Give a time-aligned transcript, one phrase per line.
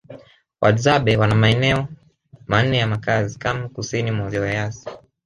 [0.61, 1.87] Wahadzabe wana maeneo
[2.47, 4.89] manne ya makazi kame kusini mwa Ziwa Eyasi